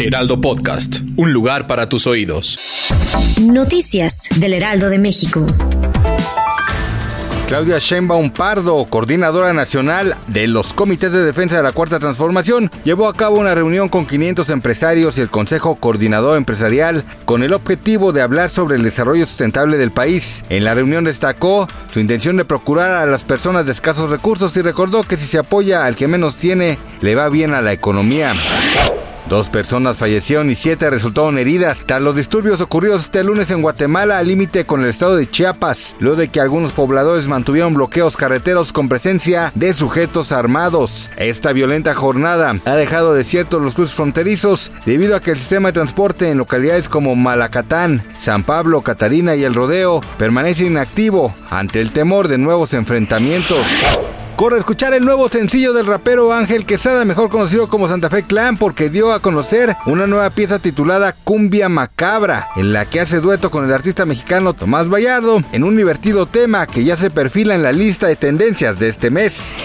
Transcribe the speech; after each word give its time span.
Heraldo 0.00 0.40
Podcast, 0.40 1.00
un 1.16 1.32
lugar 1.32 1.66
para 1.66 1.88
tus 1.88 2.06
oídos. 2.06 2.92
Noticias 3.40 4.28
del 4.36 4.54
Heraldo 4.54 4.90
de 4.90 4.98
México. 5.00 5.44
Claudia 7.48 7.78
Sheinbaum 7.80 8.30
Pardo, 8.30 8.84
coordinadora 8.84 9.52
nacional 9.52 10.14
de 10.28 10.46
los 10.46 10.72
comités 10.72 11.10
de 11.10 11.24
defensa 11.24 11.56
de 11.56 11.64
la 11.64 11.72
Cuarta 11.72 11.98
Transformación, 11.98 12.70
llevó 12.84 13.08
a 13.08 13.14
cabo 13.14 13.38
una 13.38 13.54
reunión 13.56 13.88
con 13.88 14.06
500 14.06 14.50
empresarios 14.50 15.18
y 15.18 15.22
el 15.22 15.30
Consejo 15.30 15.74
Coordinador 15.76 16.36
Empresarial 16.36 17.02
con 17.24 17.42
el 17.42 17.52
objetivo 17.52 18.12
de 18.12 18.22
hablar 18.22 18.50
sobre 18.50 18.76
el 18.76 18.84
desarrollo 18.84 19.26
sustentable 19.26 19.78
del 19.78 19.90
país. 19.90 20.44
En 20.48 20.62
la 20.62 20.74
reunión 20.74 21.04
destacó 21.04 21.66
su 21.90 21.98
intención 21.98 22.36
de 22.36 22.44
procurar 22.44 22.92
a 22.92 23.06
las 23.06 23.24
personas 23.24 23.66
de 23.66 23.72
escasos 23.72 24.10
recursos 24.10 24.56
y 24.56 24.62
recordó 24.62 25.02
que 25.02 25.16
si 25.16 25.26
se 25.26 25.38
apoya 25.38 25.86
al 25.86 25.96
que 25.96 26.06
menos 26.06 26.36
tiene, 26.36 26.78
le 27.00 27.16
va 27.16 27.30
bien 27.30 27.52
a 27.52 27.62
la 27.62 27.72
economía. 27.72 28.34
Dos 29.28 29.50
personas 29.50 29.98
fallecieron 29.98 30.48
y 30.50 30.54
siete 30.54 30.88
resultaron 30.88 31.36
heridas 31.36 31.82
tras 31.84 32.00
los 32.00 32.16
disturbios 32.16 32.62
ocurridos 32.62 33.04
este 33.04 33.22
lunes 33.22 33.50
en 33.50 33.60
Guatemala 33.60 34.16
al 34.16 34.26
límite 34.26 34.64
con 34.64 34.82
el 34.82 34.88
estado 34.88 35.16
de 35.16 35.28
Chiapas, 35.28 35.96
luego 35.98 36.16
de 36.16 36.28
que 36.28 36.40
algunos 36.40 36.72
pobladores 36.72 37.28
mantuvieron 37.28 37.74
bloqueos 37.74 38.16
carreteros 38.16 38.72
con 38.72 38.88
presencia 38.88 39.52
de 39.54 39.74
sujetos 39.74 40.32
armados. 40.32 41.10
Esta 41.18 41.52
violenta 41.52 41.94
jornada 41.94 42.58
ha 42.64 42.74
dejado 42.74 43.12
desiertos 43.12 43.60
los 43.60 43.74
cruces 43.74 43.94
fronterizos 43.94 44.72
debido 44.86 45.14
a 45.14 45.20
que 45.20 45.32
el 45.32 45.38
sistema 45.38 45.68
de 45.68 45.74
transporte 45.74 46.30
en 46.30 46.38
localidades 46.38 46.88
como 46.88 47.14
Malacatán, 47.14 48.02
San 48.18 48.44
Pablo, 48.44 48.80
Catarina 48.80 49.34
y 49.36 49.44
El 49.44 49.54
Rodeo 49.54 50.00
permanece 50.16 50.64
inactivo 50.64 51.34
ante 51.50 51.82
el 51.82 51.92
temor 51.92 52.28
de 52.28 52.38
nuevos 52.38 52.72
enfrentamientos. 52.72 53.66
Corre 54.38 54.54
a 54.54 54.60
escuchar 54.60 54.94
el 54.94 55.04
nuevo 55.04 55.28
sencillo 55.28 55.72
del 55.72 55.86
rapero 55.86 56.32
Ángel 56.32 56.64
Quesada, 56.64 57.04
mejor 57.04 57.28
conocido 57.28 57.66
como 57.66 57.88
Santa 57.88 58.08
Fe 58.08 58.22
Clan, 58.22 58.56
porque 58.56 58.88
dio 58.88 59.12
a 59.12 59.18
conocer 59.18 59.74
una 59.84 60.06
nueva 60.06 60.30
pieza 60.30 60.60
titulada 60.60 61.12
Cumbia 61.24 61.68
Macabra, 61.68 62.46
en 62.54 62.72
la 62.72 62.86
que 62.86 63.00
hace 63.00 63.18
dueto 63.18 63.50
con 63.50 63.64
el 63.64 63.72
artista 63.72 64.06
mexicano 64.06 64.54
Tomás 64.54 64.88
Vallardo, 64.88 65.42
en 65.50 65.64
un 65.64 65.76
divertido 65.76 66.26
tema 66.26 66.68
que 66.68 66.84
ya 66.84 66.96
se 66.96 67.10
perfila 67.10 67.56
en 67.56 67.64
la 67.64 67.72
lista 67.72 68.06
de 68.06 68.14
tendencias 68.14 68.78
de 68.78 68.88
este 68.88 69.10
mes. 69.10 69.56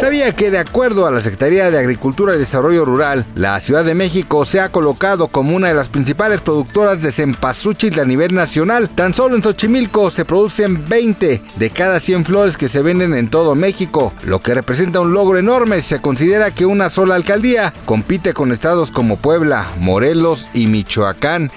Sabía 0.00 0.32
que 0.32 0.50
de 0.50 0.58
acuerdo 0.58 1.06
a 1.06 1.10
la 1.10 1.20
Secretaría 1.20 1.70
de 1.70 1.78
Agricultura 1.78 2.34
y 2.34 2.38
Desarrollo 2.38 2.84
Rural, 2.84 3.26
la 3.34 3.58
Ciudad 3.60 3.84
de 3.84 3.94
México 3.94 4.44
se 4.44 4.60
ha 4.60 4.70
colocado 4.70 5.28
como 5.28 5.56
una 5.56 5.68
de 5.68 5.74
las 5.74 5.88
principales 5.88 6.40
productoras 6.40 7.02
de 7.02 7.10
cempasúchil 7.10 7.98
a 7.98 8.04
nivel 8.04 8.32
nacional. 8.34 8.88
Tan 8.88 9.12
solo 9.12 9.34
en 9.34 9.42
Xochimilco 9.42 10.10
se 10.10 10.24
producen 10.24 10.88
20 10.88 11.42
de 11.56 11.70
cada 11.70 11.98
100 11.98 12.24
flores 12.24 12.56
que 12.56 12.68
se 12.68 12.82
venden 12.82 13.14
en 13.14 13.28
todo 13.28 13.54
México, 13.54 14.12
lo 14.22 14.40
que 14.40 14.54
representa 14.54 15.00
un 15.00 15.12
logro 15.12 15.38
enorme. 15.38 15.82
Se 15.82 16.00
considera 16.00 16.52
que 16.52 16.64
una 16.64 16.90
sola 16.90 17.16
alcaldía 17.16 17.72
compite 17.84 18.34
con 18.34 18.52
estados 18.52 18.90
como 18.90 19.16
Puebla, 19.16 19.66
Morelos 19.78 20.48
y 20.54 20.66
Michoacán. 20.66 21.50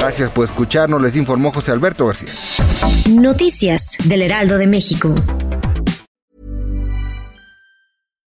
Gracias 0.00 0.30
por 0.30 0.46
escucharnos, 0.46 1.02
les 1.02 1.16
informó 1.16 1.52
José 1.52 1.72
Alberto 1.72 2.06
García. 2.06 2.30
Noticias 3.10 3.98
del 4.04 4.22
Heraldo 4.22 4.58
de 4.58 4.66
México. 4.66 5.14